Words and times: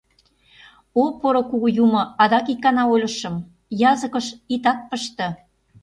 О, 1.01 1.03
поро 1.19 1.41
кугу 1.49 1.67
юмо, 1.83 2.01
адак 2.23 2.47
ик 2.53 2.59
гана 2.65 2.83
ойлышым— 2.93 3.35
языкыш 3.91 4.27
итак 4.55 4.79
пыште. 4.89 5.27